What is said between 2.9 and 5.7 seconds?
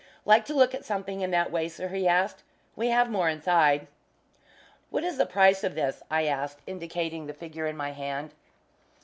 more inside." "What is the price